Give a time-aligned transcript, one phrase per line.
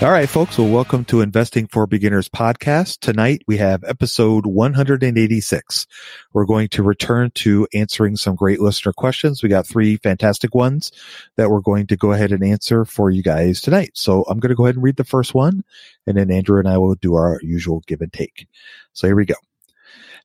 [0.00, 0.56] All right, folks.
[0.56, 3.00] Well, welcome to Investing for Beginners podcast.
[3.00, 5.86] Tonight we have episode 186.
[6.32, 9.42] We're going to return to answering some great listener questions.
[9.42, 10.92] We got three fantastic ones
[11.36, 13.90] that we're going to go ahead and answer for you guys tonight.
[13.94, 15.64] So I'm going to go ahead and read the first one
[16.06, 18.46] and then Andrew and I will do our usual give and take.
[18.92, 19.34] So here we go.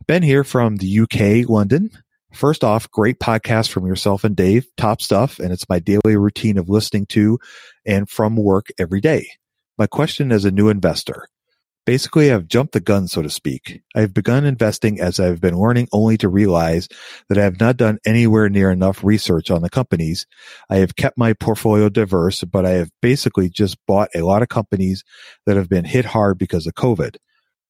[0.06, 1.90] Ben here from the UK, London.
[2.32, 4.68] First off, great podcast from yourself and Dave.
[4.78, 5.40] Top stuff.
[5.40, 7.40] And it's my daily routine of listening to
[7.88, 9.30] and from work every day.
[9.78, 11.28] My question as a new investor.
[11.86, 13.82] Basically, I've jumped the gun, so to speak.
[13.96, 16.88] I've begun investing as I've been learning only to realize
[17.28, 20.28] that I have not done anywhere near enough research on the companies.
[20.70, 24.48] I have kept my portfolio diverse, but I have basically just bought a lot of
[24.48, 25.04] companies
[25.46, 27.18] that have been hit hard because of COVID.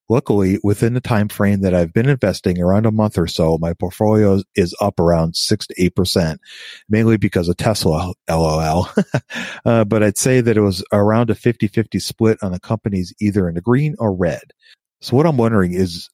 [0.10, 3.74] Luckily, within the time frame that I've been investing around a month or so, my
[3.74, 6.42] portfolio is up around six to eight percent,
[6.90, 8.90] mainly because of Tesla, lol.
[9.66, 13.48] uh, but I'd say that it was around a 50-50 split on the companies either
[13.48, 14.44] in the green or red.
[15.00, 16.10] So what I'm wondering is,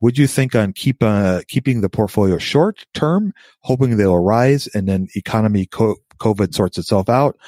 [0.00, 4.88] would you think on keep uh, keeping the portfolio short term, hoping they'll rise and
[4.88, 7.38] then economy co- COVID sorts itself out,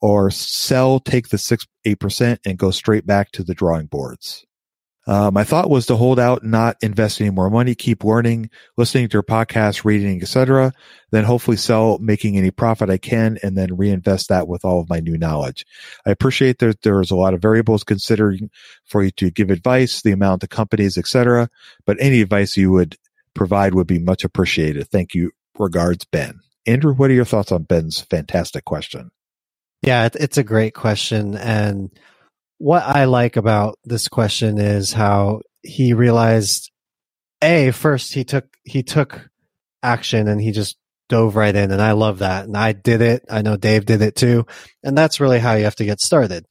[0.00, 4.45] or sell, take the six eight percent and go straight back to the drawing boards?
[5.06, 9.08] Uh, my thought was to hold out, not invest any more money, keep learning, listening
[9.08, 10.72] to your podcast, reading, etc.
[11.12, 14.88] Then hopefully sell, making any profit I can, and then reinvest that with all of
[14.88, 15.64] my new knowledge.
[16.04, 18.50] I appreciate that there's a lot of variables considering
[18.84, 21.48] for you to give advice, the amount of companies, etc.
[21.84, 22.96] But any advice you would
[23.34, 24.88] provide would be much appreciated.
[24.88, 25.30] Thank you.
[25.58, 26.40] Regards, Ben.
[26.66, 29.10] Andrew, what are your thoughts on Ben's fantastic question?
[29.82, 31.36] Yeah, it's a great question.
[31.36, 31.90] And
[32.58, 36.70] what I like about this question is how he realized
[37.42, 39.28] a first he took he took
[39.82, 40.76] action and he just
[41.08, 43.24] dove right in and I love that and I did it.
[43.30, 44.46] I know Dave did it too
[44.82, 46.46] and that's really how you have to get started.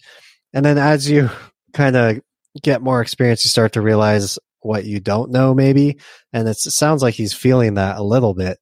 [0.54, 1.30] And then as you
[1.74, 2.20] kind of
[2.62, 5.98] get more experience you start to realize what you don't know maybe
[6.32, 8.60] and it sounds like he's feeling that a little bit.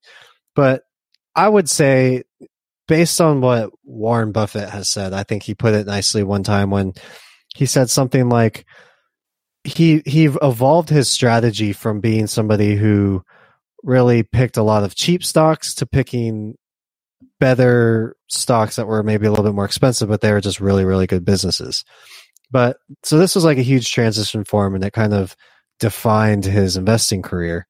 [0.56, 0.84] But
[1.36, 2.24] I would say
[2.88, 6.70] based on what Warren Buffett has said I think he put it nicely one time
[6.70, 6.94] when
[7.53, 8.66] he said something like
[9.64, 13.24] he he evolved his strategy from being somebody who
[13.84, 16.56] really picked a lot of cheap stocks to picking
[17.40, 20.86] better stocks that were maybe a little bit more expensive, but they were just really,
[20.86, 21.84] really good businesses.
[22.52, 25.36] But so this was like a huge transition for him and it kind of
[25.80, 27.68] defined his investing career.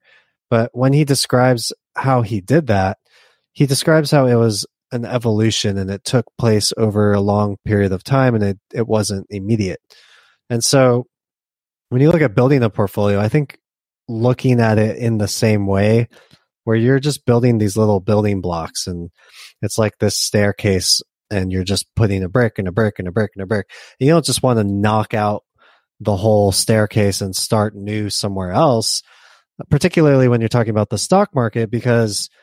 [0.50, 2.98] But when he describes how he did that,
[3.54, 7.92] he describes how it was an evolution and it took place over a long period
[7.92, 9.80] of time and it, it wasn't immediate.
[10.50, 11.06] And so
[11.90, 13.58] when you look at building a portfolio, I think
[14.08, 16.08] looking at it in the same way
[16.64, 19.10] where you're just building these little building blocks and
[19.62, 21.02] it's like this staircase
[21.32, 23.68] and you're just putting a brick and a brick and a brick and a brick.
[24.00, 25.44] And you don't just want to knock out
[26.00, 29.02] the whole staircase and start new somewhere else,
[29.70, 32.30] particularly when you're talking about the stock market, because–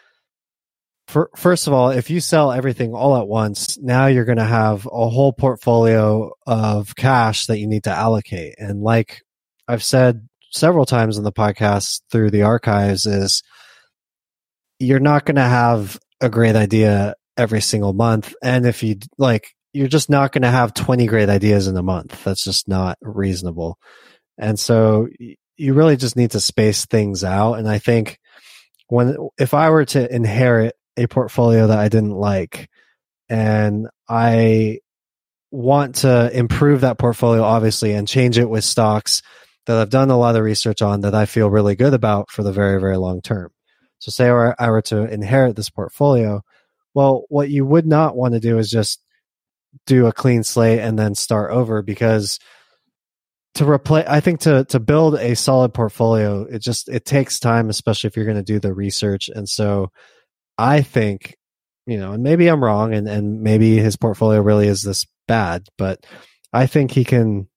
[1.11, 4.45] for, first of all, if you sell everything all at once, now you're going to
[4.45, 8.55] have a whole portfolio of cash that you need to allocate.
[8.59, 9.23] And like
[9.67, 13.43] I've said several times in the podcast through the archives is
[14.79, 18.33] you're not going to have a great idea every single month.
[18.43, 21.83] And if you like, you're just not going to have 20 great ideas in a
[21.83, 22.25] month.
[22.25, 23.79] That's just not reasonable.
[24.39, 25.09] And so
[25.57, 27.55] you really just need to space things out.
[27.55, 28.19] And I think
[28.89, 32.69] when, if I were to inherit a portfolio that I didn't like
[33.31, 34.81] and I
[35.53, 39.23] want to improve that portfolio, obviously, and change it with stocks
[39.67, 42.43] that I've done a lot of research on that I feel really good about for
[42.43, 43.51] the very, very long term.
[44.01, 46.43] So, say I were to inherit this portfolio,
[46.95, 49.01] well, what you would not want to do is just
[49.87, 52.41] do a clean slate and then start over because
[53.55, 57.69] to replace i think to to build a solid portfolio it just it takes time
[57.69, 59.93] especially if you're going to do the research and so
[60.59, 61.37] i think
[61.87, 65.67] you know and maybe i'm wrong and and maybe his portfolio really is this bad
[65.79, 66.05] but
[66.53, 67.49] i think he can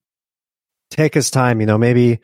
[0.89, 2.19] take his time you know maybe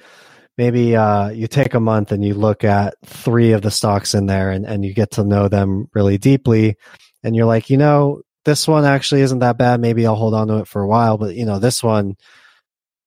[0.58, 4.26] maybe uh, you take a month and you look at three of the stocks in
[4.26, 6.76] there and, and you get to know them really deeply
[7.24, 10.48] and you're like you know this one actually isn't that bad maybe i'll hold on
[10.48, 12.16] to it for a while but you know this one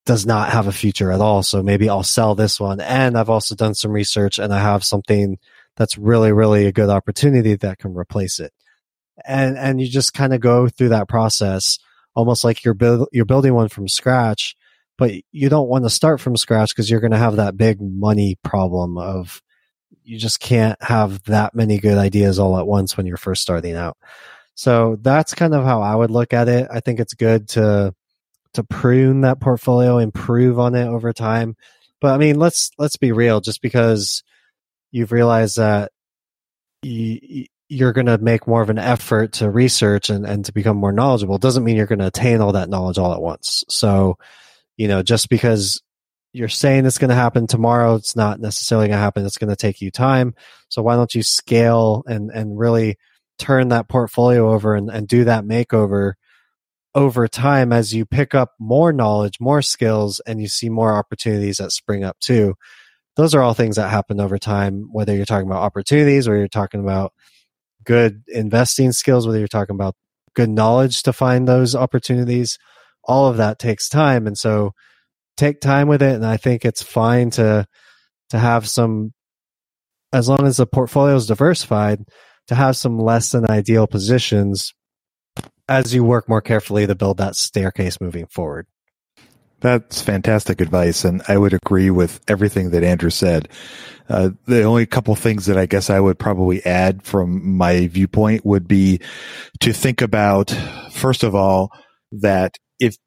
[0.05, 1.43] does not have a future at all.
[1.43, 2.79] So maybe I'll sell this one.
[2.81, 5.37] And I've also done some research and I have something
[5.75, 8.53] that's really, really a good opportunity that can replace it.
[9.25, 11.79] And, and you just kind of go through that process
[12.15, 14.55] almost like you're build, you're building one from scratch,
[14.97, 17.81] but you don't want to start from scratch because you're going to have that big
[17.81, 19.41] money problem of
[20.03, 23.75] you just can't have that many good ideas all at once when you're first starting
[23.75, 23.97] out.
[24.55, 26.67] So that's kind of how I would look at it.
[26.71, 27.95] I think it's good to
[28.53, 31.55] to prune that portfolio, improve on it over time.
[31.99, 33.41] But I mean, let's let's be real.
[33.41, 34.23] Just because
[34.93, 35.91] you've realized that
[36.83, 40.77] you, you're going to make more of an effort to research and, and to become
[40.77, 43.63] more knowledgeable doesn't mean you're going to attain all that knowledge all at once.
[43.67, 44.17] So,
[44.77, 45.81] you know, just because
[46.31, 49.25] you're saying it's going to happen tomorrow, it's not necessarily going to happen.
[49.25, 50.35] It's going to take you time.
[50.69, 52.97] So why don't you scale and, and really
[53.39, 56.13] turn that portfolio over and, and do that makeover
[56.93, 61.57] over time as you pick up more knowledge, more skills, and you see more opportunities
[61.57, 62.53] that spring up too.
[63.15, 66.47] Those are all things that happen over time, whether you're talking about opportunities or you're
[66.47, 67.13] talking about
[67.83, 69.95] good investing skills, whether you're talking about
[70.35, 72.57] good knowledge to find those opportunities.
[73.03, 74.25] All of that takes time.
[74.25, 74.71] And so
[75.37, 76.15] take time with it.
[76.15, 77.67] And I think it's fine to,
[78.29, 79.13] to have some,
[80.11, 81.99] as long as the portfolio is diversified,
[82.47, 84.73] to have some less than ideal positions
[85.67, 88.67] as you work more carefully to build that staircase moving forward.
[89.63, 93.47] That's fantastic advice, and I would agree with everything that Andrew said.
[94.09, 98.45] Uh, the only couple things that I guess I would probably add from my viewpoint
[98.45, 98.99] would be
[99.61, 100.49] to think about,
[100.91, 101.71] first of all,
[102.11, 102.97] that if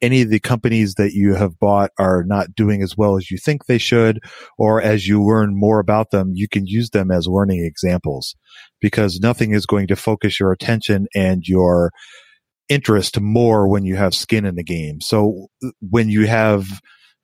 [0.00, 3.36] any of the companies that you have bought are not doing as well as you
[3.36, 4.18] think they should,
[4.56, 8.34] or as you learn more about them, you can use them as learning examples
[8.80, 11.90] because nothing is going to focus your attention and your
[12.68, 15.00] interest more when you have skin in the game.
[15.00, 15.48] So
[15.80, 16.66] when you have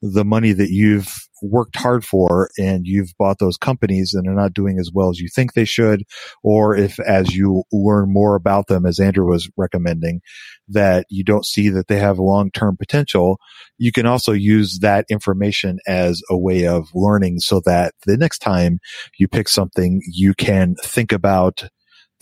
[0.02, 4.52] the money that you've worked hard for and you've bought those companies and they're not
[4.52, 6.02] doing as well as you think they should,
[6.42, 10.20] or if as you learn more about them, as Andrew was recommending,
[10.68, 13.38] that you don't see that they have long-term potential,
[13.78, 18.38] you can also use that information as a way of learning so that the next
[18.38, 18.80] time
[19.18, 21.64] you pick something, you can think about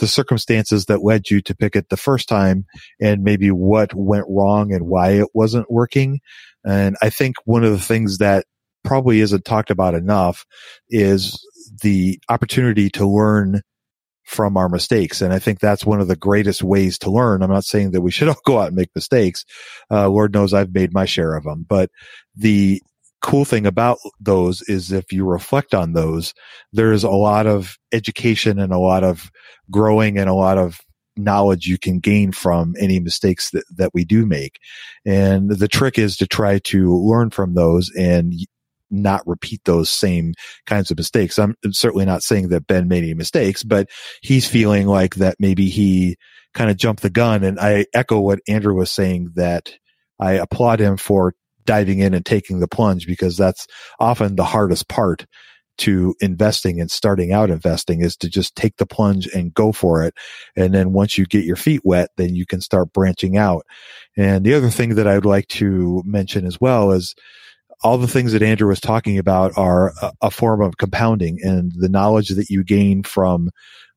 [0.00, 2.64] the circumstances that led you to pick it the first time
[3.00, 6.20] and maybe what went wrong and why it wasn't working.
[6.64, 8.46] And I think one of the things that
[8.82, 10.44] probably isn't talked about enough
[10.88, 11.38] is
[11.82, 13.60] the opportunity to learn
[14.24, 15.20] from our mistakes.
[15.20, 17.42] And I think that's one of the greatest ways to learn.
[17.42, 19.44] I'm not saying that we should all go out and make mistakes.
[19.90, 21.90] Uh, Lord knows I've made my share of them, but
[22.34, 22.80] the
[23.22, 26.34] cool thing about those is if you reflect on those,
[26.72, 29.30] there's a lot of education and a lot of
[29.70, 30.80] growing and a lot of
[31.16, 34.58] knowledge you can gain from any mistakes that, that we do make.
[35.04, 38.34] And the trick is to try to learn from those and
[38.90, 40.34] not repeat those same
[40.66, 41.38] kinds of mistakes.
[41.38, 43.88] I'm certainly not saying that Ben made any mistakes, but
[44.22, 46.16] he's feeling like that maybe he
[46.54, 47.44] kind of jumped the gun.
[47.44, 49.72] And I echo what Andrew was saying that
[50.18, 53.66] I applaud him for diving in and taking the plunge because that's
[53.98, 55.26] often the hardest part
[55.78, 60.04] to investing and starting out investing is to just take the plunge and go for
[60.04, 60.14] it.
[60.54, 63.64] And then once you get your feet wet, then you can start branching out.
[64.14, 67.14] And the other thing that I would like to mention as well is
[67.82, 71.72] all the things that Andrew was talking about are a, a form of compounding and
[71.74, 73.48] the knowledge that you gain from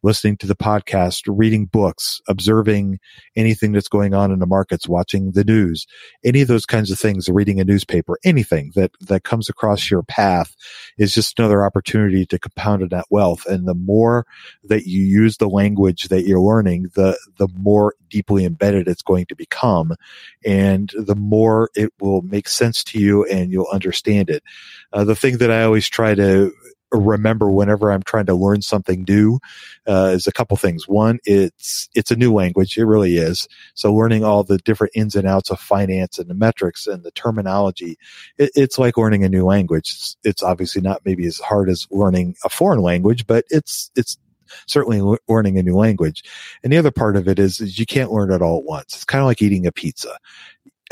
[0.03, 2.99] listening to the podcast, reading books, observing
[3.35, 5.87] anything that's going on in the markets, watching the news,
[6.23, 10.03] any of those kinds of things, reading a newspaper, anything that, that comes across your
[10.03, 10.55] path
[10.97, 13.45] is just another opportunity to compound that wealth.
[13.45, 14.25] And the more
[14.63, 19.25] that you use the language that you're learning, the, the more deeply embedded it's going
[19.27, 19.95] to become.
[20.45, 24.43] And the more it will make sense to you and you'll understand it.
[24.91, 26.53] Uh, the thing that I always try to
[26.93, 29.39] remember whenever I'm trying to learn something new
[29.87, 30.87] uh, is a couple things.
[30.87, 32.77] One, it's it's a new language.
[32.77, 33.47] It really is.
[33.73, 37.11] So learning all the different ins and outs of finance and the metrics and the
[37.11, 37.97] terminology,
[38.37, 39.89] it, it's like learning a new language.
[39.91, 44.17] It's, it's obviously not maybe as hard as learning a foreign language, but it's it's
[44.67, 46.23] certainly learning a new language.
[46.63, 48.93] And the other part of it is, is you can't learn it all at once.
[48.93, 50.15] It's kind of like eating a pizza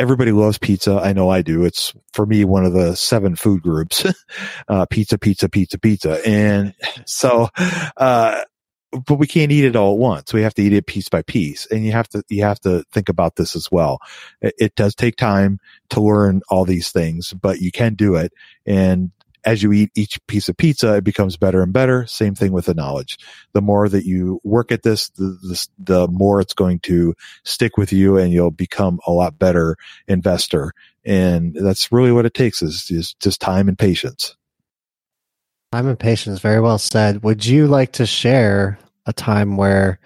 [0.01, 1.00] everybody loves pizza.
[1.01, 1.63] I know I do.
[1.63, 4.03] It's for me one of the seven food groups.
[4.67, 6.27] uh, pizza, pizza, pizza, pizza.
[6.27, 6.74] And
[7.05, 7.50] so,
[7.98, 8.41] uh,
[9.05, 10.34] but we can't eat it all at once.
[10.34, 11.67] We have to eat it piece by piece.
[11.67, 14.00] And you have to, you have to think about this as well.
[14.41, 15.60] It, it does take time
[15.91, 18.34] to learn all these things, but you can do it.
[18.65, 19.12] And
[19.43, 22.05] as you eat each piece of pizza, it becomes better and better.
[22.05, 23.17] Same thing with the knowledge.
[23.53, 27.77] The more that you work at this, the, the, the more it's going to stick
[27.77, 30.74] with you and you'll become a lot better investor.
[31.03, 34.36] And that's really what it takes is, is just time and patience.
[35.71, 36.39] Time and patience.
[36.39, 37.24] Very well said.
[37.24, 40.00] Would you like to share a time where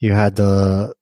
[0.00, 0.94] you had to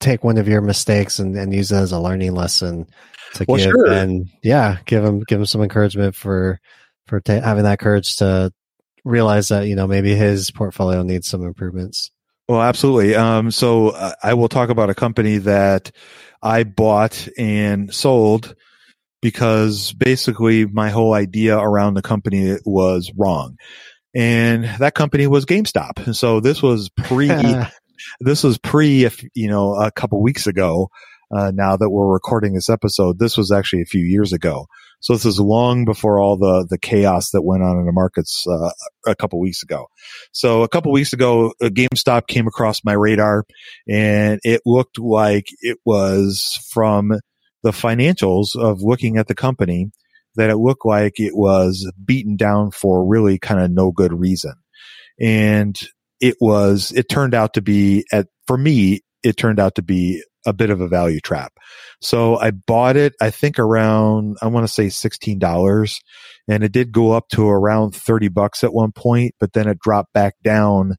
[0.00, 2.86] take one of your mistakes and, and use it as a learning lesson
[3.34, 3.90] to well, give sure.
[3.90, 6.60] and yeah, give them, give them some encouragement for
[7.06, 8.52] for having that courage to
[9.04, 12.10] realize that you know maybe his portfolio needs some improvements.
[12.48, 13.14] Well, absolutely.
[13.14, 15.92] Um, so uh, I will talk about a company that
[16.42, 18.54] I bought and sold
[19.22, 23.56] because basically my whole idea around the company was wrong.
[24.14, 26.04] And that company was GameStop.
[26.04, 27.28] And so this was pre,
[28.20, 30.90] this was pre, if, you know, a couple weeks ago.
[31.34, 34.66] Uh, now that we're recording this episode, this was actually a few years ago.
[35.02, 38.44] So this is long before all the the chaos that went on in the markets
[38.48, 38.70] uh,
[39.06, 39.88] a couple weeks ago.
[40.32, 43.44] So a couple weeks ago, GameStop came across my radar,
[43.88, 47.12] and it looked like it was from
[47.62, 49.90] the financials of looking at the company
[50.36, 54.54] that it looked like it was beaten down for really kind of no good reason.
[55.20, 55.78] And
[56.20, 60.22] it was, it turned out to be at, for me, it turned out to be
[60.44, 61.52] a bit of a value trap.
[62.00, 66.00] So I bought it, I think around, I want to say $16
[66.48, 69.78] and it did go up to around 30 bucks at one point, but then it
[69.78, 70.96] dropped back down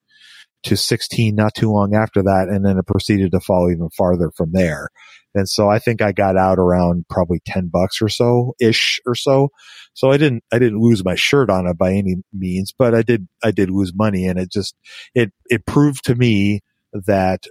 [0.63, 2.47] to 16 not too long after that.
[2.49, 4.89] And then it proceeded to fall even farther from there.
[5.35, 9.15] And so I think I got out around probably 10 bucks or so ish or
[9.15, 9.49] so.
[9.93, 13.01] So I didn't, I didn't lose my shirt on it by any means, but I
[13.01, 14.75] did, I did lose money and it just,
[15.13, 16.61] it, it proved to me
[16.93, 17.43] that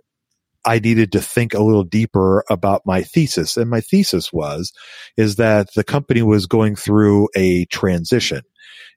[0.65, 3.57] I needed to think a little deeper about my thesis.
[3.57, 4.73] And my thesis was,
[5.17, 8.43] is that the company was going through a transition.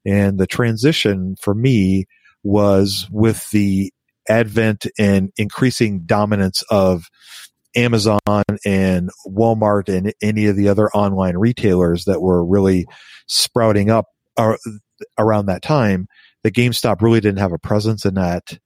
[0.06, 2.06] And the transition for me
[2.44, 3.92] was with the
[4.30, 7.10] advent and increasing dominance of
[7.76, 8.20] Amazon
[8.66, 12.86] and Walmart and any of the other online retailers that were really
[13.28, 14.06] sprouting up
[15.18, 16.08] around that time,
[16.44, 18.60] the GameStop really didn't have a presence in that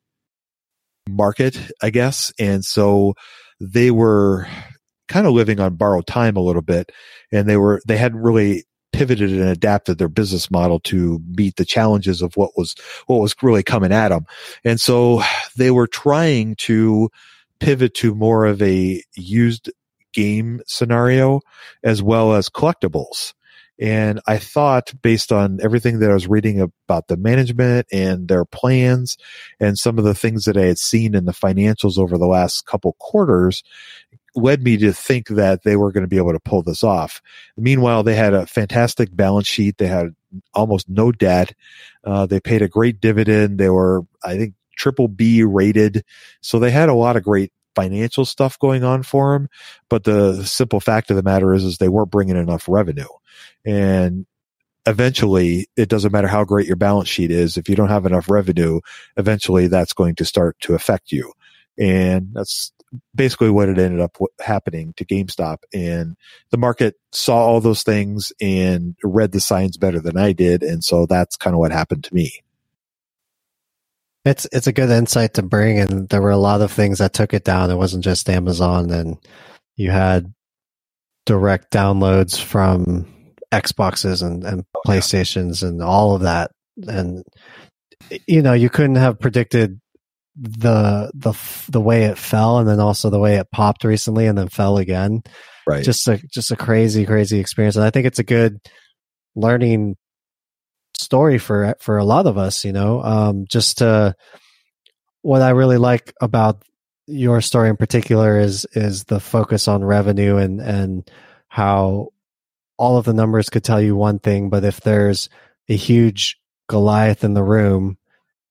[1.15, 2.31] market, I guess.
[2.39, 3.15] And so
[3.59, 4.47] they were
[5.07, 6.91] kind of living on borrowed time a little bit
[7.31, 11.65] and they were, they hadn't really pivoted and adapted their business model to meet the
[11.65, 12.75] challenges of what was,
[13.07, 14.25] what was really coming at them.
[14.63, 15.21] And so
[15.57, 17.09] they were trying to
[17.59, 19.69] pivot to more of a used
[20.13, 21.41] game scenario
[21.83, 23.33] as well as collectibles.
[23.79, 28.43] And I thought based on everything that I was reading about the management and their
[28.43, 29.17] plans
[29.59, 32.65] and some of the things that I had seen in the financials over the last
[32.65, 33.63] couple quarters
[34.35, 37.21] led me to think that they were going to be able to pull this off.
[37.57, 39.77] Meanwhile, they had a fantastic balance sheet.
[39.77, 40.15] They had
[40.53, 41.53] almost no debt.
[42.03, 43.57] Uh, they paid a great dividend.
[43.57, 46.03] They were, I think, triple B rated.
[46.41, 49.49] So they had a lot of great financial stuff going on for them.
[49.89, 53.07] But the simple fact of the matter is, is they weren't bringing enough revenue.
[53.65, 54.25] And
[54.85, 57.57] eventually it doesn't matter how great your balance sheet is.
[57.57, 58.79] If you don't have enough revenue,
[59.17, 61.33] eventually that's going to start to affect you.
[61.77, 62.71] And that's
[63.13, 65.57] basically what it ended up happening to GameStop.
[65.73, 66.15] And
[66.49, 70.63] the market saw all those things and read the signs better than I did.
[70.63, 72.41] And so that's kind of what happened to me.
[74.25, 77.13] It's it's a good insight to bring, and there were a lot of things that
[77.13, 77.71] took it down.
[77.71, 79.17] It wasn't just Amazon, and
[79.75, 80.33] you had
[81.25, 83.07] direct downloads from
[83.51, 86.51] Xboxes and, and oh, PlayStations and all of that.
[86.87, 87.23] And,
[88.27, 89.79] you know, you couldn't have predicted
[90.35, 91.33] the the
[91.69, 94.77] the way it fell and then also the way it popped recently and then fell
[94.77, 95.21] again.
[95.67, 95.83] Right.
[95.83, 98.57] Just a just a crazy crazy experience and I think it's a good
[99.35, 99.97] learning
[100.93, 103.01] story for for a lot of us, you know.
[103.01, 104.15] Um just to
[105.21, 106.63] what I really like about
[107.07, 111.09] your story in particular is is the focus on revenue and and
[111.47, 112.09] how
[112.77, 115.29] all of the numbers could tell you one thing, but if there's
[115.67, 117.97] a huge Goliath in the room,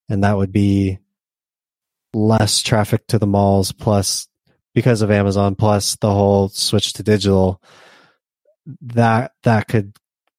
[0.09, 0.99] and that would be
[2.13, 4.29] less traffic to the malls plus
[4.75, 7.63] because of Amazon plus the whole switch to digital
[8.83, 9.97] that that could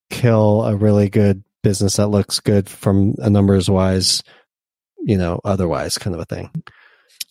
[0.10, 4.24] kill a really good business that looks good from a numbers wise
[5.00, 6.50] you know otherwise kind of a thing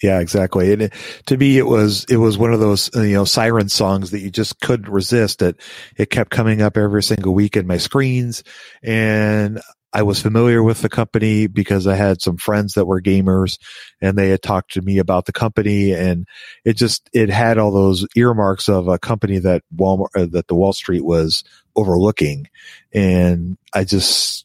[0.03, 0.73] yeah, exactly.
[0.73, 0.95] And it,
[1.27, 4.21] to me, it was it was one of those uh, you know siren songs that
[4.21, 5.43] you just couldn't resist.
[5.43, 5.61] It
[5.97, 8.45] it kept coming up every single week in my screens,
[8.83, 9.61] and
[9.93, 13.59] I was familiar with the company because I had some friends that were gamers
[14.03, 16.27] and they had talked to me about the company and
[16.65, 20.55] it just, it had all those earmarks of a company that Walmart, uh, that the
[20.55, 21.43] Wall Street was
[21.75, 22.49] overlooking.
[22.93, 24.45] And I just,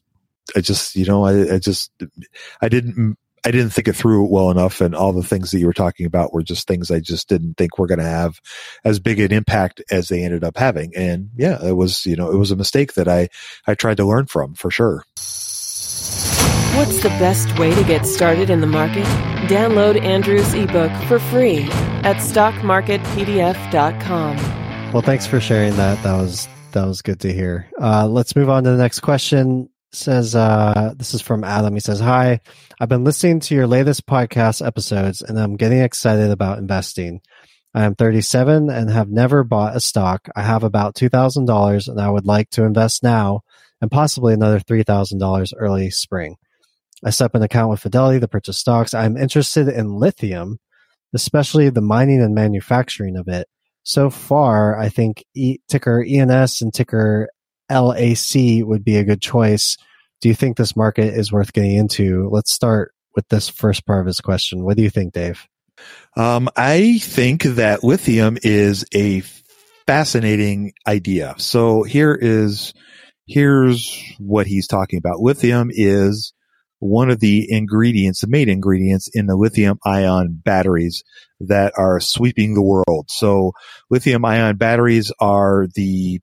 [0.56, 1.90] I just, you know, I, I just,
[2.62, 4.80] I didn't, I didn't think it through well enough.
[4.80, 7.58] And all the things that you were talking about were just things I just didn't
[7.58, 8.40] think were going to have
[8.84, 10.92] as big an impact as they ended up having.
[10.96, 13.28] And yeah, it was, you know, it was a mistake that I,
[13.66, 15.04] I tried to learn from for sure.
[16.76, 19.04] What's the best way to get started in the market?
[19.48, 21.62] Download Andrew's ebook for free
[22.04, 24.92] at stockmarketpdf.com.
[24.92, 28.50] well thanks for sharing that that was that was good to hear uh, let's move
[28.50, 31.74] on to the next question says uh, this is from adam.
[31.74, 32.40] He says hi
[32.80, 37.20] i've been listening to your latest podcast episodes and i'm getting excited about investing.
[37.76, 40.28] I am 37 and have never bought a stock.
[40.36, 43.40] I have about $2000 and i would like to invest now
[43.80, 46.36] and possibly another $3000 early spring.
[47.04, 48.94] I set up an account with fidelity to purchase stocks.
[48.94, 50.58] I'm interested in lithium
[51.14, 53.48] especially the mining and manufacturing of it.
[53.84, 57.28] So far, I think e- ticker ENS and ticker
[57.70, 59.76] LAC would be a good choice.
[60.20, 62.28] Do you think this market is worth getting into?
[62.30, 64.64] Let's start with this first part of his question.
[64.64, 65.46] What do you think, Dave?
[66.16, 69.22] Um, I think that lithium is a
[69.86, 71.34] fascinating idea.
[71.38, 72.72] So here is,
[73.26, 75.20] here's what he's talking about.
[75.20, 76.32] Lithium is
[76.78, 81.02] one of the ingredients, the main ingredients in the lithium ion batteries
[81.40, 83.06] that are sweeping the world.
[83.08, 83.52] So
[83.90, 86.20] lithium ion batteries are the,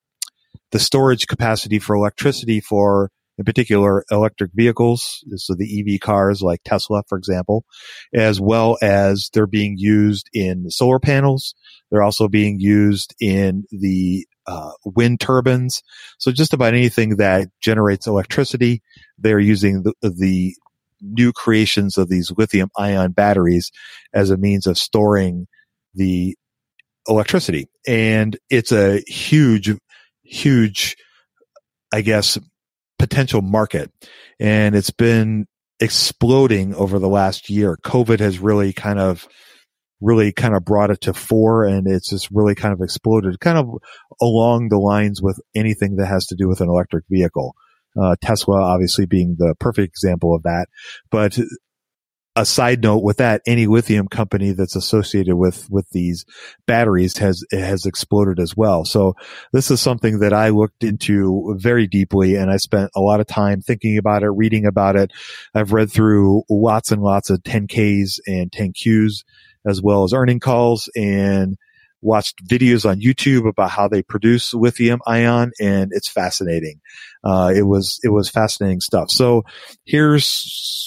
[0.72, 5.24] the storage capacity for electricity for, in particular, electric vehicles.
[5.36, 7.66] So the EV cars like Tesla, for example,
[8.14, 11.56] as well as they're being used in solar panels.
[11.90, 15.82] They're also being used in the uh, wind turbines.
[16.18, 18.82] So just about anything that generates electricity,
[19.18, 20.56] they're using the, the
[21.02, 23.72] new creations of these lithium ion batteries
[24.14, 25.48] as a means of storing
[25.94, 26.36] the
[27.08, 27.68] electricity.
[27.88, 29.72] And it's a huge,
[30.32, 30.96] huge,
[31.94, 32.38] I guess,
[32.98, 33.92] potential market.
[34.40, 35.46] And it's been
[35.80, 37.78] exploding over the last year.
[37.84, 39.28] COVID has really kind of
[40.00, 43.58] really kind of brought it to fore and it's just really kind of exploded kind
[43.58, 43.68] of
[44.20, 47.54] along the lines with anything that has to do with an electric vehicle.
[48.02, 50.68] Uh, Tesla obviously being the perfect example of that.
[51.12, 51.38] But
[52.36, 56.26] a side note with that, any lithium company that's associated with, with these
[56.66, 58.86] batteries has, has exploded as well.
[58.86, 59.16] So
[59.52, 63.28] this is something that I looked into very deeply and I spent a lot of
[63.28, 65.12] time thinking about it, reading about it.
[65.54, 69.24] I've read through lots and lots of 10Ks and 10Qs
[69.68, 71.58] as well as earning calls and
[72.02, 76.80] watched videos on YouTube about how they produce lithium ion and it's fascinating.
[77.24, 79.12] Uh, it was, it was fascinating stuff.
[79.12, 79.44] So
[79.86, 80.81] here's,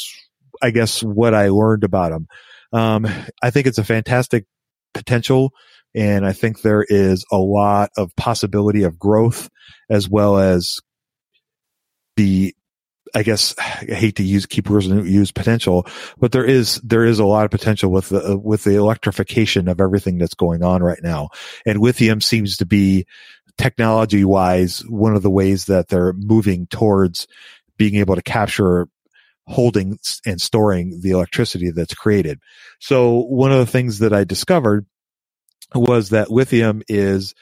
[0.64, 2.26] I guess what I learned about them.
[2.72, 3.06] Um,
[3.42, 4.46] I think it's a fantastic
[4.94, 5.52] potential
[5.94, 9.48] and I think there is a lot of possibility of growth
[9.88, 10.80] as well as
[12.16, 12.54] the
[13.14, 15.86] I guess I hate to use keep words use potential,
[16.18, 19.80] but there is there is a lot of potential with the with the electrification of
[19.80, 21.28] everything that's going on right now,
[21.64, 23.06] and lithium seems to be
[23.56, 27.28] technology wise one of the ways that they're moving towards
[27.76, 28.88] being able to capture
[29.46, 32.40] holding and storing the electricity that's created.
[32.80, 34.86] So one of the things that I discovered
[35.74, 37.34] was that lithium is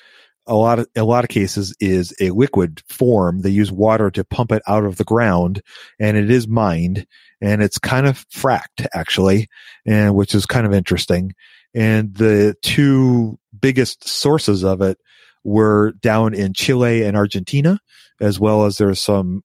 [0.46, 3.42] a lot of a lot of cases is a liquid form.
[3.42, 5.62] They use water to pump it out of the ground,
[6.00, 7.06] and it is mined,
[7.40, 9.48] and it's kind of fracked actually,
[9.86, 11.32] and which is kind of interesting.
[11.74, 14.98] And the two biggest sources of it
[15.44, 17.78] were down in Chile and Argentina,
[18.20, 19.42] as well as there's some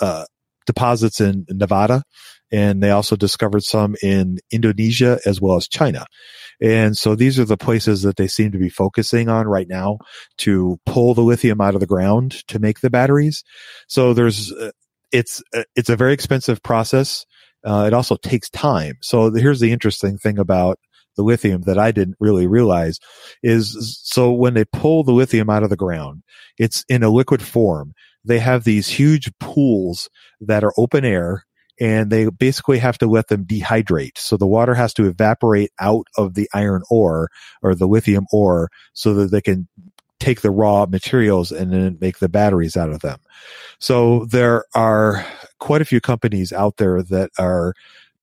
[0.00, 0.24] uh,
[0.72, 2.02] deposits in Nevada
[2.52, 6.06] and they also discovered some in Indonesia as well as China.
[6.60, 9.98] And so these are the places that they seem to be focusing on right now
[10.38, 13.44] to pull the lithium out of the ground to make the batteries.
[13.88, 14.72] So there's, uh,
[15.12, 17.24] it's, uh, it's a very expensive process.
[17.64, 18.94] Uh, it also takes time.
[19.00, 20.78] So here's the interesting thing about
[21.16, 22.98] the lithium that I didn't really realize
[23.42, 26.22] is so when they pull the lithium out of the ground,
[26.58, 27.92] it's in a liquid form.
[28.24, 30.08] They have these huge pools
[30.40, 31.44] that are open air
[31.80, 34.18] and they basically have to let them dehydrate.
[34.18, 37.30] So the water has to evaporate out of the iron ore
[37.62, 39.66] or the lithium ore so that they can
[40.18, 43.18] take the raw materials and then make the batteries out of them.
[43.78, 45.24] So there are
[45.58, 47.72] quite a few companies out there that are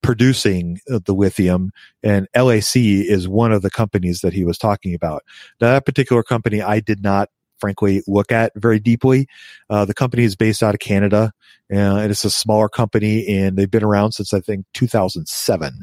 [0.00, 1.72] producing the lithium
[2.04, 5.24] and LAC is one of the companies that he was talking about.
[5.60, 9.26] Now, that particular company I did not frankly look at very deeply.
[9.68, 11.32] Uh, the company is based out of Canada
[11.70, 15.82] and it's a smaller company and they've been around since I think 2007.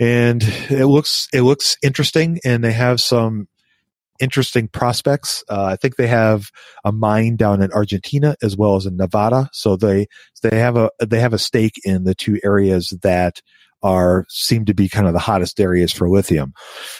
[0.00, 3.48] And it looks, it looks interesting and they have some
[4.20, 5.42] interesting prospects.
[5.48, 6.50] Uh, I think they have
[6.84, 9.48] a mine down in Argentina as well as in Nevada.
[9.52, 10.06] So they,
[10.42, 13.40] they have a, they have a stake in the two areas that
[13.84, 16.54] are seem to be kind of the hottest areas for lithium.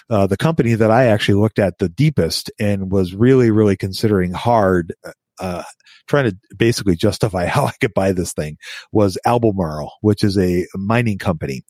[0.08, 4.32] Uh, the company that I actually looked at the deepest and was really, really considering
[4.32, 4.94] hard,
[5.40, 5.62] uh,
[6.06, 8.58] trying to basically justify how I could buy this thing
[8.92, 11.62] was Albemarle, which is a mining company.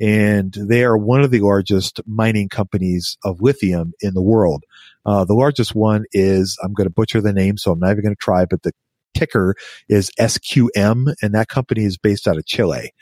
[0.00, 4.64] And they are one of the largest mining companies of lithium in the world.
[5.04, 8.04] Uh, the largest one is, I'm going to butcher the name, so I'm not even
[8.04, 8.72] going to try, but the
[9.14, 9.54] ticker
[9.88, 12.92] is SQM, and that company is based out of Chile.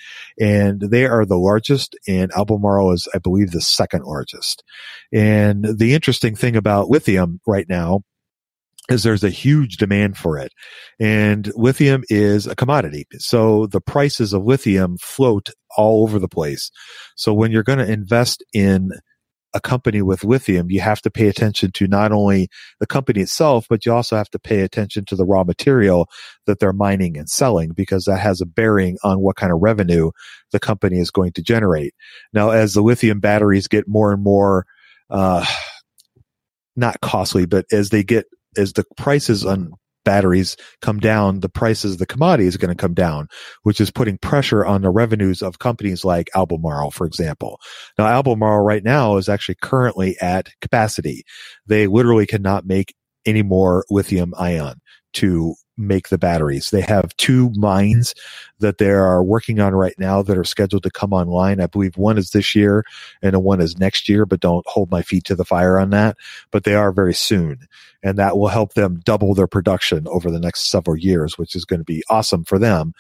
[0.40, 4.62] And they are the largest, and Albemarle is, I believe, the second largest.
[5.12, 8.01] And the interesting thing about lithium right now
[8.90, 10.53] is there's a huge demand for it.
[10.99, 13.07] And lithium is a commodity.
[13.18, 16.71] So the prices of lithium float all over the place.
[17.16, 18.90] So when you're going to invest in
[19.55, 22.49] a company with lithium, you have to pay attention to not only
[22.81, 26.09] the company itself, but you also have to pay attention to the raw material
[26.47, 30.11] that they're mining and selling because that has a bearing on what kind of revenue
[30.53, 31.95] the company is going to generate.
[32.33, 34.67] Now, as the lithium batteries get more and more,
[35.11, 35.47] uh,
[36.77, 39.73] not costly, but as they get, as the prices on
[40.09, 43.29] batteries come down, the prices of the commodity is going to come down,
[43.64, 47.61] which is putting pressure on the revenues of companies like Albemarle, for example.
[47.99, 51.25] Now, Albemarle right now is actually currently at capacity.
[51.66, 52.94] They literally cannot make
[53.27, 54.81] any more lithium ion
[55.14, 56.71] to make the batteries.
[56.71, 58.12] They have two mines
[58.59, 61.61] that they are working on right now that are scheduled to come online.
[61.61, 62.85] I believe one is this year
[63.23, 66.16] and one is next year, but don't hold my feet to the fire on that.
[66.51, 67.68] But they are very soon.
[68.03, 71.64] And that will help them double their production over the next several years, which is
[71.64, 72.92] going to be awesome for them.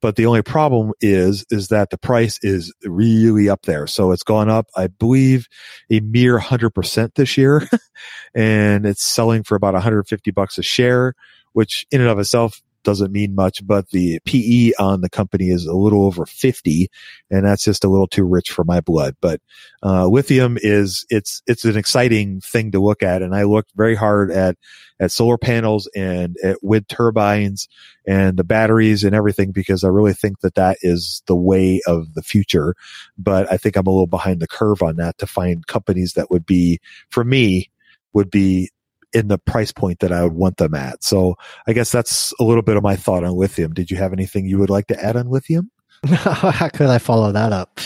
[0.00, 3.88] But the only problem is, is that the price is really up there.
[3.88, 5.48] So it's gone up, I believe,
[5.90, 7.68] a mere 100% this year.
[8.34, 11.14] and it's selling for about 150 bucks a share
[11.54, 15.66] which in and of itself doesn't mean much, but the PE on the company is
[15.66, 16.88] a little over 50
[17.30, 19.16] and that's just a little too rich for my blood.
[19.20, 19.40] But,
[19.82, 23.22] uh, lithium is, it's, it's an exciting thing to look at.
[23.22, 24.56] And I looked very hard at,
[25.00, 27.66] at solar panels and at wind turbines
[28.06, 32.14] and the batteries and everything because I really think that that is the way of
[32.14, 32.74] the future.
[33.18, 36.30] But I think I'm a little behind the curve on that to find companies that
[36.30, 37.70] would be, for me,
[38.12, 38.70] would be
[39.14, 41.04] in the price point that I would want them at.
[41.04, 43.72] So I guess that's a little bit of my thought on lithium.
[43.72, 45.70] Did you have anything you would like to add on lithium?
[46.06, 47.80] How could I follow that up?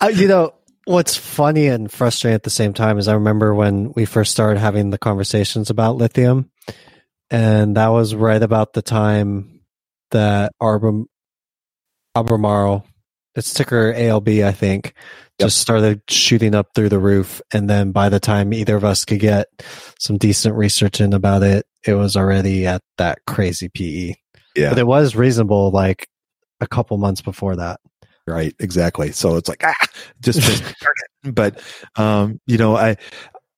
[0.00, 3.92] uh, you know, what's funny and frustrating at the same time is I remember when
[3.92, 6.50] we first started having the conversations about lithium,
[7.30, 9.62] and that was right about the time
[10.10, 11.04] that Arbor,
[12.14, 12.84] Albemarle,
[13.34, 14.94] it's ticker ALB, I think,
[15.38, 15.46] yep.
[15.46, 17.40] just started shooting up through the roof.
[17.52, 19.48] And then by the time either of us could get
[19.98, 24.14] some decent research in about it, it was already at that crazy PE.
[24.54, 24.70] Yeah.
[24.70, 26.08] But it was reasonable like
[26.60, 27.80] a couple months before that.
[28.26, 28.54] Right.
[28.60, 29.12] Exactly.
[29.12, 29.74] So it's like, ah,
[30.20, 30.62] just, just
[31.24, 31.60] but,
[31.96, 32.96] um, you know, I,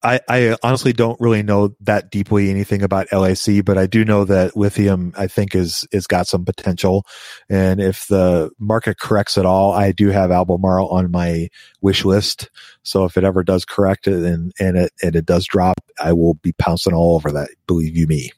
[0.04, 4.24] I, I honestly don't really know that deeply anything about LAC, but I do know
[4.26, 7.06] that lithium, I think, is is got some potential.
[7.48, 11.48] And if the market corrects at all, I do have Albemarle on my
[11.80, 12.50] wish list.
[12.82, 16.12] So if it ever does correct it and and it and it does drop, I
[16.12, 17.48] will be pouncing all over that.
[17.66, 18.30] Believe you me.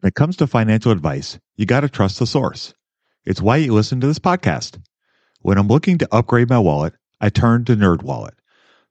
[0.00, 2.74] When it comes to financial advice, you got to trust the source.
[3.24, 4.78] It's why you listen to this podcast.
[5.40, 8.32] When I'm looking to upgrade my wallet, I turn to NerdWallet.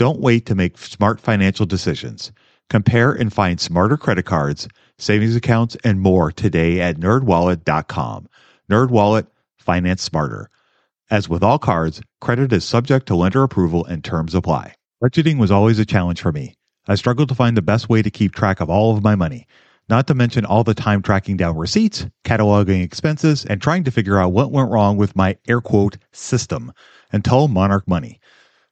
[0.00, 2.32] Don't wait to make smart financial decisions.
[2.70, 8.26] Compare and find smarter credit cards, savings accounts, and more today at nerdwallet.com.
[8.70, 9.26] NerdWallet,
[9.58, 10.48] finance smarter.
[11.10, 14.74] As with all cards, credit is subject to lender approval and terms apply.
[15.04, 16.54] Budgeting was always a challenge for me.
[16.88, 19.46] I struggled to find the best way to keep track of all of my money,
[19.90, 24.18] not to mention all the time tracking down receipts, cataloging expenses, and trying to figure
[24.18, 26.72] out what went wrong with my air quote system
[27.12, 28.18] until Monarch Money.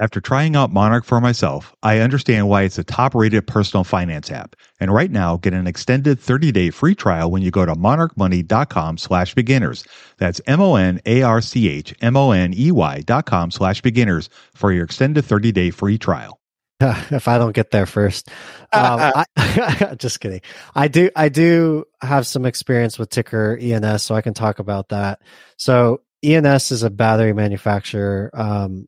[0.00, 4.30] After trying out Monarch for myself, I understand why it's a top rated personal finance
[4.30, 4.56] app.
[4.80, 8.96] And right now, get an extended 30 day free trial when you go to monarchmoney.com
[8.96, 9.84] slash beginners.
[10.16, 13.50] That's M O N A R C H M O N E Y dot com
[13.50, 16.40] slash beginners for your extended 30 day free trial.
[16.80, 18.28] if I don't get there first.
[18.72, 20.42] Um, I, just kidding.
[20.76, 21.10] I do.
[21.16, 25.20] I do have some experience with ticker ENS, so I can talk about that.
[25.56, 28.30] So ENS is a battery manufacturer.
[28.32, 28.86] Um,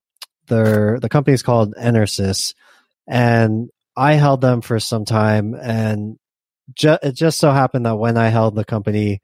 [0.54, 2.54] the company is called Enersys,
[3.06, 5.54] and I held them for some time.
[5.54, 6.18] And
[6.74, 9.20] ju- it just so happened that when I held the company,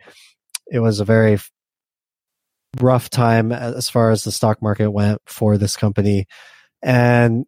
[0.71, 1.39] it was a very
[2.81, 6.27] rough time as far as the stock market went for this company,
[6.83, 7.45] and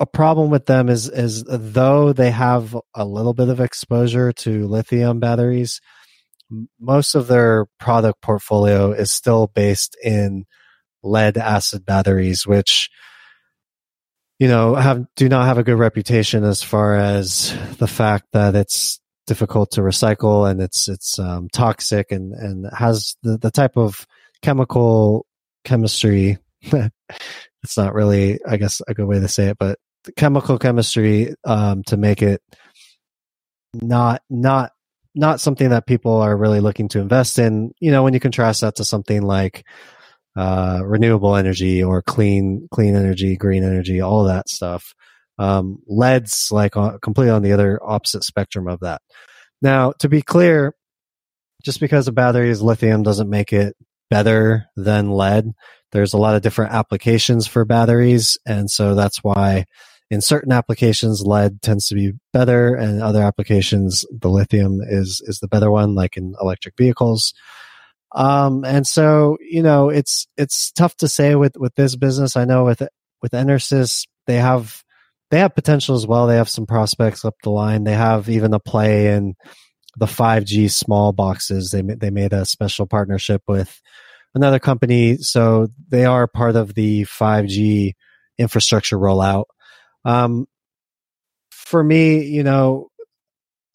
[0.00, 4.66] a problem with them is is though they have a little bit of exposure to
[4.66, 5.80] lithium batteries,
[6.80, 10.44] most of their product portfolio is still based in
[11.04, 12.90] lead acid batteries, which
[14.38, 18.54] you know have do not have a good reputation as far as the fact that
[18.54, 23.76] it's difficult to recycle and it's it's um, toxic and and has the, the type
[23.76, 24.06] of
[24.42, 25.24] chemical
[25.64, 30.58] chemistry it's not really i guess a good way to say it but the chemical
[30.58, 32.42] chemistry um, to make it
[33.72, 34.72] not not
[35.14, 37.72] not something that people are really looking to invest in.
[37.80, 39.64] You know, when you contrast that to something like
[40.36, 44.94] uh, renewable energy or clean clean energy, green energy, all that stuff.
[45.38, 49.02] Um, lead's like completely on the other opposite spectrum of that.
[49.62, 50.74] Now, to be clear,
[51.64, 53.76] just because a battery is lithium doesn't make it
[54.10, 55.52] better than lead.
[55.92, 59.64] There's a lot of different applications for batteries, and so that's why
[60.10, 65.38] in certain applications lead tends to be better and other applications the lithium is is
[65.40, 67.32] the better one like in electric vehicles
[68.14, 72.36] um and so you know it's it's tough to say with with this business.
[72.36, 72.82] I know with
[73.22, 74.82] with enersys they have
[75.30, 76.26] they have potential as well.
[76.26, 77.84] They have some prospects up the line.
[77.84, 79.34] They have even a play in
[79.96, 81.70] the 5g small boxes.
[81.70, 83.80] They they made a special partnership with
[84.34, 85.16] another company.
[85.18, 87.92] So they are part of the 5g
[88.38, 89.44] infrastructure rollout.
[90.04, 90.46] Um,
[91.50, 92.90] for me, you know,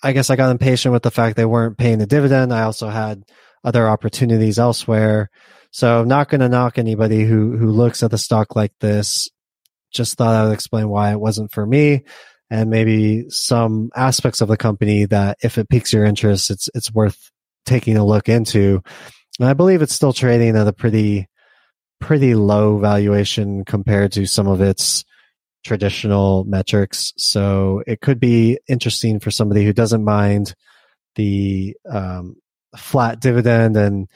[0.03, 2.53] I guess I got impatient with the fact they weren't paying the dividend.
[2.53, 3.23] I also had
[3.63, 5.29] other opportunities elsewhere.
[5.71, 9.29] So I'm not going to knock anybody who, who looks at the stock like this.
[9.91, 12.03] Just thought I would explain why it wasn't for me
[12.49, 16.93] and maybe some aspects of the company that if it piques your interest, it's, it's
[16.93, 17.31] worth
[17.65, 18.81] taking a look into.
[19.39, 21.27] And I believe it's still trading at a pretty,
[21.99, 25.05] pretty low valuation compared to some of its
[25.63, 27.13] traditional metrics.
[27.17, 30.55] So it could be interesting for somebody who doesn't mind
[31.15, 32.35] the um,
[32.77, 34.07] flat dividend and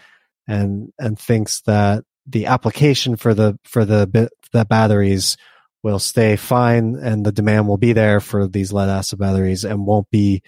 [0.47, 5.37] and and thinks that the application for the for the the batteries
[5.83, 9.85] will stay fine and the demand will be there for these lead acid batteries and
[9.85, 10.41] won't be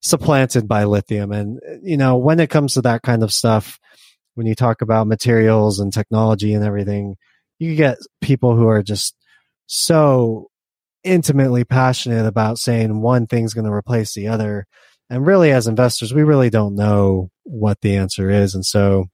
[0.00, 1.32] supplanted by lithium.
[1.32, 3.78] And, you know, when it comes to that kind of stuff,
[4.34, 7.16] when you talk about materials and technology and everything,
[7.58, 9.16] you get people who are just
[9.66, 10.48] so
[11.02, 14.66] intimately passionate about saying one thing's going to replace the other.
[15.10, 18.54] And really, as investors, we really don't know what the answer is.
[18.54, 19.06] And so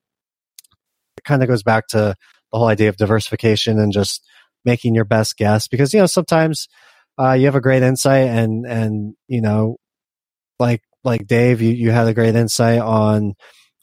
[1.17, 2.17] it kind of goes back to
[2.53, 4.25] the whole idea of diversification and just
[4.65, 6.69] making your best guess because, you know, sometimes
[7.19, 9.77] uh, you have a great insight and, and, you know,
[10.59, 13.35] like, like Dave, you, you had a great insight on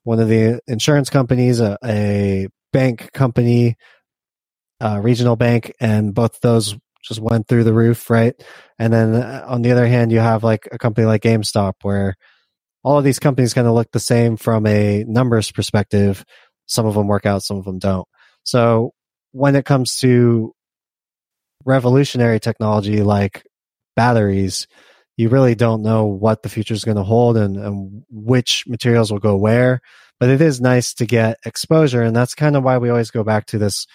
[0.04, 3.76] one of the insurance companies, a, a bank company,
[4.80, 8.36] a regional bank, and both those just went through the roof, right?
[8.80, 12.16] And then uh, on the other hand, you have like a company like GameStop where
[12.84, 16.24] all of these companies kind of look the same from a numbers perspective.
[16.66, 18.08] Some of them work out, some of them don't.
[18.44, 18.94] So
[19.32, 20.54] when it comes to
[21.66, 23.44] revolutionary technology like
[23.96, 24.68] batteries,
[25.18, 29.12] you really don't know what the future is going to hold and, and which materials
[29.12, 29.82] will go where.
[30.20, 32.02] But it is nice to get exposure.
[32.02, 33.86] And that's kind of why we always go back to this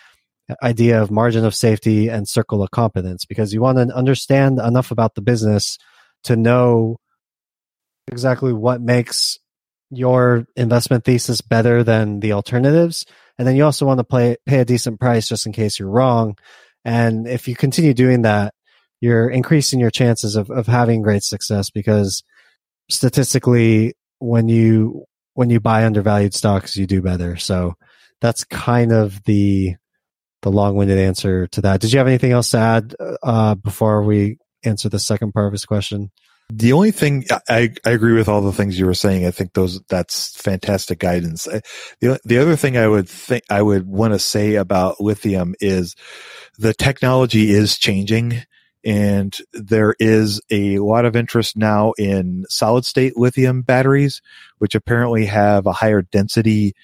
[0.63, 4.91] idea of margin of safety and circle of competence because you want to understand enough
[4.91, 5.79] about the business
[6.25, 6.99] to know
[8.09, 9.39] exactly what makes
[9.91, 13.05] your investment thesis better than the alternatives.
[13.39, 15.91] And then you also want to play, pay a decent price just in case you're
[15.91, 16.37] wrong.
[16.85, 18.55] And if you continue doing that,
[19.01, 22.23] you're increasing your chances of, of having great success because
[22.89, 25.05] statistically, when you,
[25.35, 27.37] when you buy undervalued stocks, you do better.
[27.37, 27.75] So
[28.21, 29.77] that's kind of the,
[30.47, 31.81] the long-winded answer to that.
[31.81, 35.53] Did you have anything else to add uh, before we answer the second part of
[35.53, 36.13] his question?
[36.53, 39.27] The only thing I, I agree with all the things you were saying.
[39.27, 41.49] I think those that's fantastic guidance.
[42.01, 45.97] The the other thing I would think I would want to say about lithium is
[46.59, 48.45] the technology is changing
[48.85, 54.23] and there is a lot of interest now in solid state lithium batteries,
[54.59, 56.77] which apparently have a higher density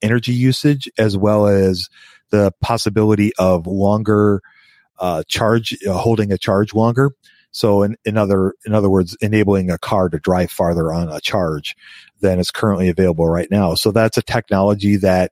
[0.00, 1.88] energy usage as well as
[2.32, 4.42] the possibility of longer
[4.98, 7.12] uh, charge, uh, holding a charge longer.
[7.52, 11.20] So in, in other, in other words, enabling a car to drive farther on a
[11.20, 11.76] charge
[12.20, 13.74] than is currently available right now.
[13.74, 15.30] So that's a technology that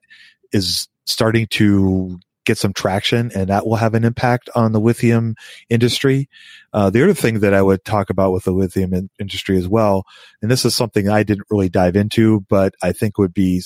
[0.53, 5.35] is starting to get some traction and that will have an impact on the lithium
[5.69, 6.29] industry.
[6.73, 9.67] Uh, the other thing that I would talk about with the lithium in- industry as
[9.67, 10.05] well,
[10.41, 13.63] and this is something I didn't really dive into, but I think would be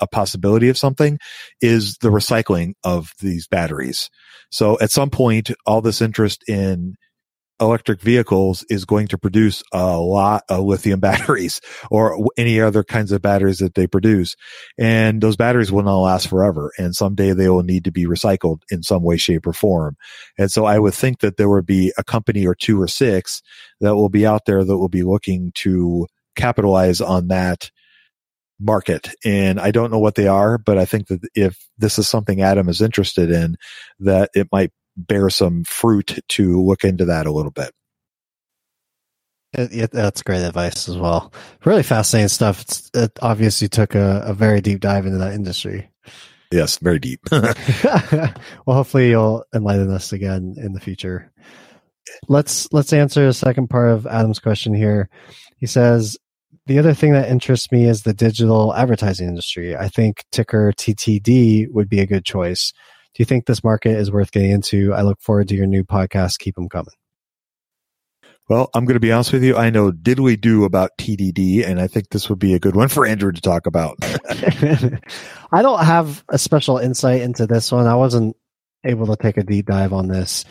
[0.00, 1.18] a possibility of something
[1.60, 4.10] is the recycling of these batteries.
[4.50, 6.94] So at some point, all this interest in
[7.60, 13.12] electric vehicles is going to produce a lot of lithium batteries or any other kinds
[13.12, 14.34] of batteries that they produce.
[14.78, 16.72] And those batteries will not last forever.
[16.78, 19.96] And someday they will need to be recycled in some way, shape or form.
[20.38, 23.40] And so I would think that there would be a company or two or six
[23.80, 27.70] that will be out there that will be looking to capitalize on that
[28.60, 29.10] market.
[29.24, 32.40] And I don't know what they are, but I think that if this is something
[32.40, 33.56] Adam is interested in,
[34.00, 37.72] that it might bear some fruit to look into that a little bit.
[39.52, 41.32] It, it, that's great advice as well.
[41.64, 42.62] Really fascinating stuff.
[42.62, 45.90] It's, it obviously took a, a very deep dive into that industry.
[46.50, 47.20] Yes, very deep.
[47.32, 48.32] well,
[48.66, 51.32] hopefully you'll enlighten us again in the future.
[52.28, 55.08] Let's let's answer the second part of Adam's question here.
[55.56, 56.16] He says,
[56.66, 59.76] the other thing that interests me is the digital advertising industry.
[59.76, 62.72] I think ticker TTD would be a good choice.
[63.14, 64.92] Do you think this market is worth getting into?
[64.92, 66.38] I look forward to your new podcast.
[66.38, 66.94] Keep them coming.
[68.48, 69.56] Well, I'm going to be honest with you.
[69.56, 72.88] I know diddly do about TDD, and I think this would be a good one
[72.88, 73.96] for Andrew to talk about.
[74.02, 77.86] I don't have a special insight into this one.
[77.86, 78.36] I wasn't
[78.84, 80.44] able to take a deep dive on this.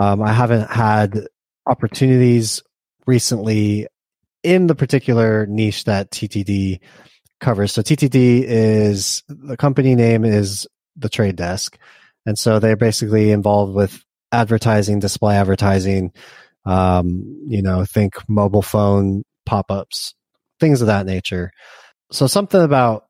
[0.00, 1.26] Um, I haven't had
[1.66, 2.62] opportunities
[3.06, 3.88] recently
[4.42, 6.80] in the particular niche that TTD
[7.40, 7.72] covers.
[7.72, 11.78] So TTD is the company name is the trade desk.
[12.26, 16.12] And so they're basically involved with advertising, display advertising,
[16.64, 20.14] um, you know, think mobile phone pop-ups,
[20.60, 21.50] things of that nature.
[22.12, 23.06] So something about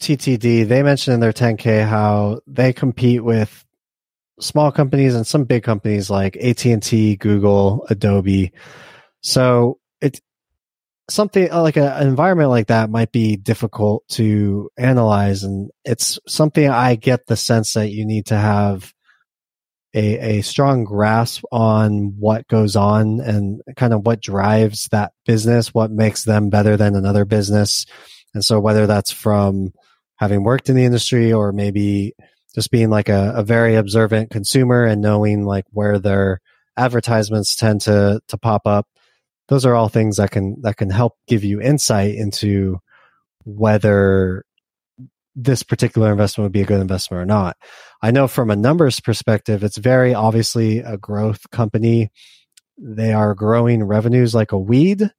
[0.00, 3.64] TTD, they mentioned in their 10K how they compete with
[4.40, 8.52] small companies and some big companies like AT&T, Google, Adobe.
[9.20, 9.78] So
[11.10, 16.18] something uh, like a, an environment like that might be difficult to analyze and it's
[16.26, 18.92] something i get the sense that you need to have
[19.94, 25.74] a, a strong grasp on what goes on and kind of what drives that business
[25.74, 27.86] what makes them better than another business.
[28.34, 29.72] And so whether that's from
[30.16, 32.14] having worked in the industry or maybe
[32.54, 36.40] just being like a, a very observant consumer and knowing like where their
[36.76, 38.86] advertisements tend to to pop up,
[39.52, 42.78] those are all things that can that can help give you insight into
[43.44, 44.46] whether
[45.36, 47.58] this particular investment would be a good investment or not.
[48.00, 52.10] I know from a numbers perspective, it's very obviously a growth company.
[52.78, 55.10] They are growing revenues like a weed.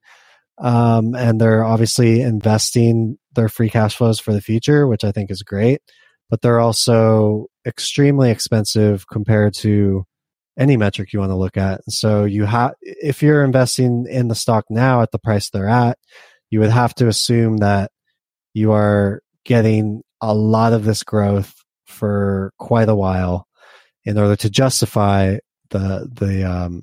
[0.58, 5.30] Um, and they're obviously investing their free cash flows for the future, which I think
[5.30, 5.80] is great.
[6.28, 10.06] But they're also extremely expensive compared to
[10.58, 11.80] any metric you want to look at.
[11.88, 15.98] So you have, if you're investing in the stock now at the price they're at,
[16.50, 17.90] you would have to assume that
[18.52, 21.54] you are getting a lot of this growth
[21.86, 23.46] for quite a while
[24.04, 25.38] in order to justify
[25.70, 26.82] the the um,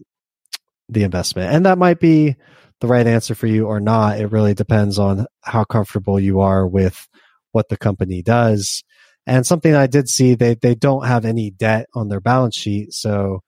[0.89, 1.53] the investment.
[1.53, 2.35] And that might be
[2.81, 4.19] the right answer for you or not.
[4.19, 7.07] It really depends on how comfortable you are with
[7.51, 8.83] what the company does.
[9.27, 12.93] And something I did see, they, they don't have any debt on their balance sheet.
[12.93, 13.43] So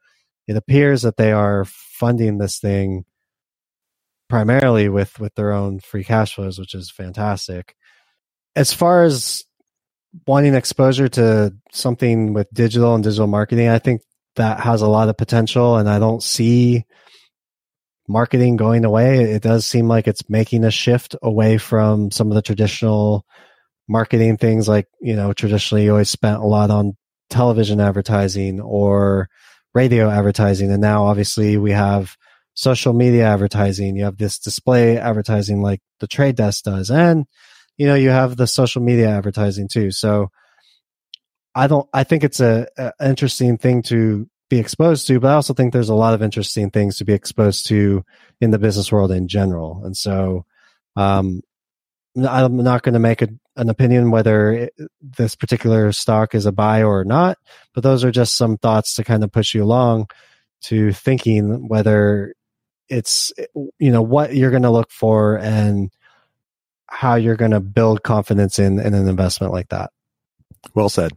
[0.47, 3.05] it appears that they are funding this thing
[4.29, 7.75] primarily with, with their own free cash flows, which is fantastic.
[8.55, 9.43] As far as
[10.27, 14.01] wanting exposure to something with digital and digital marketing, I think
[14.35, 16.85] that has a lot of potential and I don't see
[18.07, 19.19] marketing going away.
[19.23, 23.25] It does seem like it's making a shift away from some of the traditional
[23.87, 26.93] marketing things like, you know, traditionally you always spent a lot on
[27.29, 29.29] television advertising or
[29.73, 30.71] radio advertising.
[30.71, 32.15] And now obviously we have
[32.53, 33.95] social media advertising.
[33.95, 36.91] You have this display advertising like the trade desk does.
[36.91, 37.25] And,
[37.77, 39.91] you know, you have the social media advertising too.
[39.91, 40.29] So
[41.55, 45.33] I don't, I think it's a, a interesting thing to be exposed to, but I
[45.33, 48.03] also think there's a lot of interesting things to be exposed to
[48.39, 49.81] in the business world in general.
[49.83, 50.45] And so,
[50.95, 51.41] um,
[52.15, 56.51] I'm not going to make a, an opinion whether it, this particular stock is a
[56.51, 57.37] buy or not,
[57.73, 60.07] but those are just some thoughts to kind of push you along
[60.61, 62.33] to thinking whether
[62.89, 63.31] it's,
[63.79, 65.91] you know, what you're going to look for and
[66.87, 69.91] how you're going to build confidence in, in an investment like that.
[70.73, 71.11] Well said.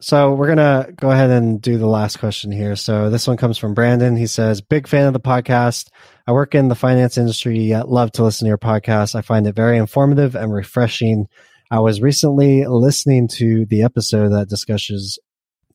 [0.00, 2.76] So we're gonna go ahead and do the last question here.
[2.76, 4.16] So this one comes from Brandon.
[4.16, 5.88] He says, "Big fan of the podcast.
[6.24, 7.58] I work in the finance industry.
[7.58, 9.16] Yet love to listen to your podcast.
[9.16, 11.26] I find it very informative and refreshing.
[11.70, 15.18] I was recently listening to the episode that discusses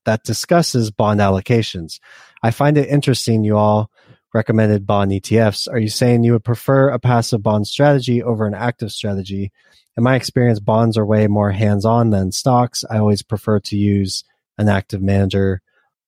[0.06, 2.00] that discusses bond allocations.
[2.42, 3.44] I find it interesting.
[3.44, 3.92] You all
[4.34, 5.68] recommended bond ETFs.
[5.70, 9.52] Are you saying you would prefer a passive bond strategy over an active strategy?"
[9.98, 12.84] In my experience, bonds are way more hands on than stocks.
[12.90, 14.24] I always prefer to use
[14.58, 15.62] an active manager.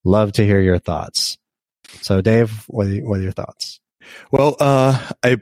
[0.03, 1.37] Love to hear your thoughts.
[2.01, 3.79] So, Dave, what are, what are your thoughts?
[4.31, 5.37] Well, uh, I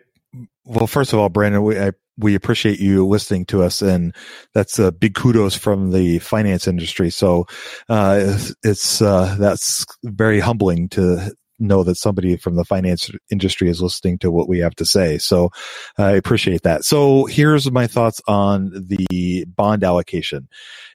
[0.65, 4.15] well, first of all, Brandon, we I, we appreciate you listening to us, and
[4.53, 7.09] that's a big kudos from the finance industry.
[7.09, 7.47] So,
[7.89, 11.33] uh, it's, it's uh, that's very humbling to
[11.63, 15.17] know that somebody from the finance industry is listening to what we have to say.
[15.17, 15.49] So
[15.97, 16.83] I appreciate that.
[16.83, 20.47] So here's my thoughts on the bond allocation.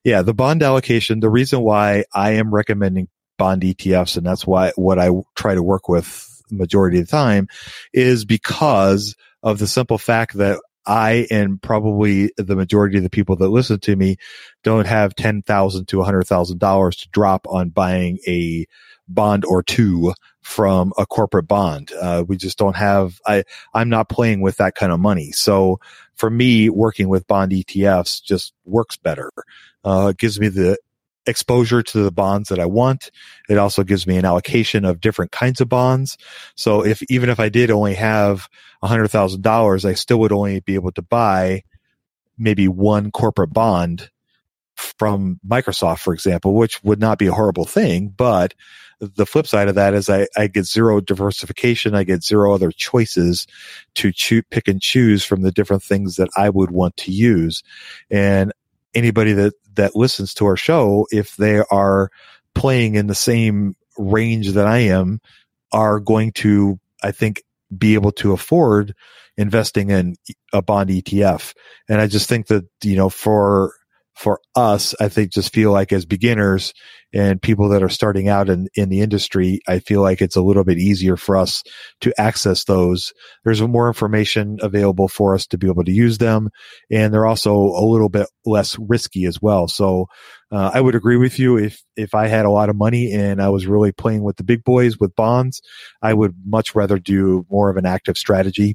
[0.04, 3.08] Yeah, the bond allocation, the reason why I am recommending
[3.38, 7.48] bond ETFs, and that's why what I try to work with majority of the time
[7.92, 13.36] is because of the simple fact that I and probably the majority of the people
[13.36, 14.16] that listen to me
[14.64, 18.66] don't have ten thousand to hundred thousand dollars to drop on buying a
[19.06, 20.14] bond or two
[20.48, 21.92] from a corporate bond.
[21.92, 23.44] Uh, we just don't have, I,
[23.74, 25.30] I'm not playing with that kind of money.
[25.30, 25.78] So
[26.14, 29.30] for me, working with bond ETFs just works better.
[29.84, 30.78] Uh, it gives me the
[31.26, 33.10] exposure to the bonds that I want.
[33.50, 36.16] It also gives me an allocation of different kinds of bonds.
[36.54, 38.48] So if, even if I did only have
[38.80, 41.62] a hundred thousand dollars, I still would only be able to buy
[42.38, 44.08] maybe one corporate bond
[44.78, 48.54] from Microsoft, for example, which would not be a horrible thing, but
[49.00, 51.94] the flip side of that is I, I get zero diversification.
[51.94, 53.46] I get zero other choices
[53.94, 57.62] to choose, pick and choose from the different things that I would want to use.
[58.10, 58.52] And
[58.94, 62.10] anybody that, that listens to our show, if they are
[62.54, 65.20] playing in the same range that I am,
[65.72, 67.42] are going to, I think,
[67.76, 68.94] be able to afford
[69.36, 70.16] investing in
[70.52, 71.54] a bond ETF.
[71.88, 73.74] And I just think that, you know, for
[74.18, 76.74] for us, I think just feel like as beginners
[77.14, 80.42] and people that are starting out in, in the industry, I feel like it's a
[80.42, 81.62] little bit easier for us
[82.00, 83.12] to access those.
[83.44, 86.50] There's more information available for us to be able to use them.
[86.90, 89.68] And they're also a little bit less risky as well.
[89.68, 90.06] So,
[90.50, 91.56] uh, I would agree with you.
[91.56, 94.44] If, if I had a lot of money and I was really playing with the
[94.44, 95.62] big boys with bonds,
[96.02, 98.74] I would much rather do more of an active strategy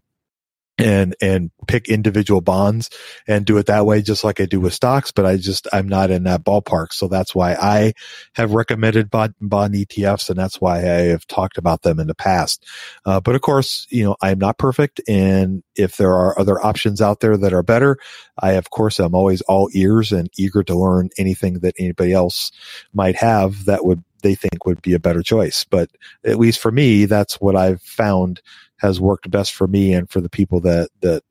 [0.77, 2.89] and and pick individual bonds
[3.27, 5.87] and do it that way just like I do with stocks but I just I'm
[5.87, 6.93] not in that ballpark.
[6.93, 7.93] So that's why I
[8.33, 12.15] have recommended bond, bond ETFs and that's why I have talked about them in the
[12.15, 12.65] past.
[13.05, 17.01] Uh, but of course you know I'm not perfect and if there are other options
[17.01, 17.97] out there that are better
[18.39, 22.51] I of course I'm always all ears and eager to learn anything that anybody else
[22.93, 25.65] might have that would they think would be a better choice.
[25.65, 25.89] But
[26.25, 28.41] at least for me that's what I've found
[28.83, 31.23] has worked best for me and for the people that that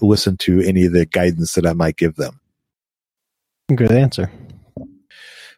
[0.00, 2.40] listen to any of the guidance that I might give them.
[3.74, 4.30] Good answer.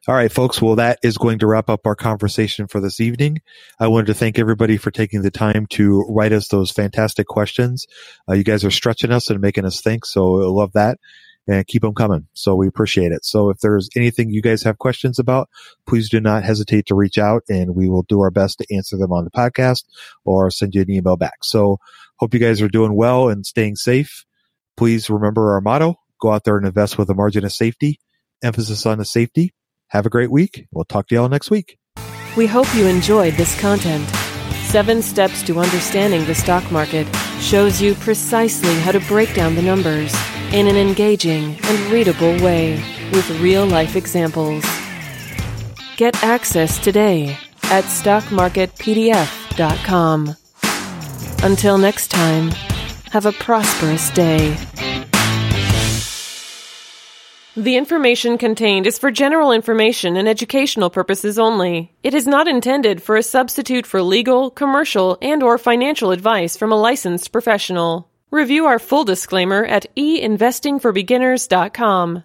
[0.07, 0.62] All right, folks.
[0.62, 3.43] Well, that is going to wrap up our conversation for this evening.
[3.78, 7.86] I wanted to thank everybody for taking the time to write us those fantastic questions.
[8.28, 10.99] Uh, you guys are stretching us and making us think, so I love that
[11.49, 12.29] and keep them coming.
[12.35, 13.25] So we appreciate it.
[13.25, 15.49] So if there's anything you guys have questions about,
[15.87, 18.97] please do not hesitate to reach out and we will do our best to answer
[18.97, 19.85] them on the podcast
[20.25, 21.39] or send you an email back.
[21.43, 21.79] So
[22.17, 24.25] hope you guys are doing well and staying safe.
[24.77, 27.99] Please remember our motto, go out there and invest with a margin of safety,
[28.43, 29.55] emphasis on the safety.
[29.89, 30.67] Have a great week.
[30.71, 31.79] We'll talk to y'all next week.
[32.37, 34.07] We hope you enjoyed this content.
[34.67, 37.07] Seven Steps to Understanding the Stock Market
[37.41, 40.14] shows you precisely how to break down the numbers
[40.53, 42.76] in an engaging and readable way
[43.12, 44.64] with real life examples.
[45.97, 50.36] Get access today at stockmarketpdf.com.
[51.43, 52.51] Until next time,
[53.12, 54.57] have a prosperous day.
[57.59, 61.93] The information contained is for general information and educational purposes only.
[62.05, 66.71] It is not intended for a substitute for legal, commercial, and or financial advice from
[66.71, 68.09] a licensed professional.
[68.31, 72.23] Review our full disclaimer at einvestingforbeginners.com.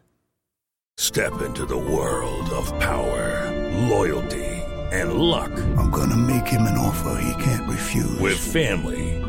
[0.98, 4.62] Step into the world of power, loyalty,
[4.92, 5.52] and luck.
[5.80, 8.20] I'm gonna make him an offer he can't refuse.
[8.20, 9.23] With family,